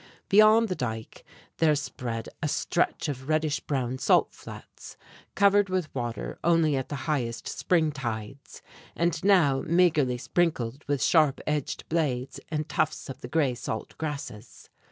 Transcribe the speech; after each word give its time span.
Beyond 0.29 0.67
the 0.67 0.73
dike 0.75 1.23
there 1.57 1.75
spread 1.75 2.27
a 2.41 2.47
stretch 2.47 3.07
of 3.07 3.29
reddish 3.29 3.59
brown 3.59 3.99
salt 3.99 4.33
flats, 4.33 4.97
covered 5.35 5.69
with 5.69 5.93
water 5.93 6.39
only 6.43 6.75
at 6.75 6.89
the 6.89 6.95
highest 7.05 7.47
spring 7.47 7.91
tides, 7.91 8.63
and 8.95 9.23
now 9.23 9.61
meagrely 9.63 10.17
sprinkled 10.19 10.83
with 10.87 11.03
sharp 11.03 11.39
edged 11.45 11.87
blades 11.87 12.39
and 12.49 12.67
tufts 12.67 13.09
of 13.09 13.21
the 13.21 13.27
gray 13.27 13.53
salt 13.53 13.95
grasses. 13.99 14.71